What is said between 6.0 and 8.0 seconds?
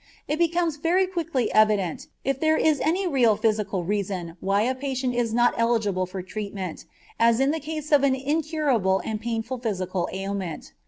for treatment, as in the case